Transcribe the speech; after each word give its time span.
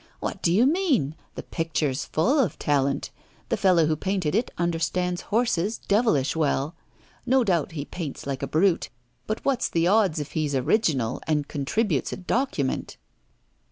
'What 0.19 0.41
do 0.41 0.51
you 0.51 0.65
mean? 0.65 1.13
The 1.35 1.43
picture's 1.43 2.05
full 2.05 2.39
of 2.39 2.57
talent. 2.57 3.11
The 3.49 3.55
fellow 3.55 3.85
who 3.85 3.95
painted 3.95 4.33
it 4.33 4.49
understands 4.57 5.21
horses 5.29 5.77
devilish 5.77 6.35
well. 6.35 6.73
No 7.27 7.43
doubt 7.43 7.73
he 7.73 7.85
paints 7.85 8.25
like 8.25 8.41
a 8.41 8.47
brute. 8.47 8.89
But 9.27 9.45
what's 9.45 9.69
the 9.69 9.85
odds 9.85 10.17
if 10.19 10.31
he's 10.31 10.55
original, 10.55 11.21
and 11.27 11.47
contributes 11.47 12.11
a 12.11 12.17
document? 12.17 12.97